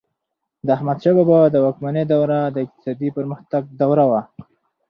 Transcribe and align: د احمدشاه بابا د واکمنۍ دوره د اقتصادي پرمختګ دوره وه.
د 0.65 0.67
احمدشاه 0.77 1.15
بابا 1.17 1.39
د 1.49 1.55
واکمنۍ 1.65 2.03
دوره 2.11 2.39
د 2.49 2.57
اقتصادي 2.65 3.09
پرمختګ 3.17 3.61
دوره 3.81 4.03
وه. 4.11 4.21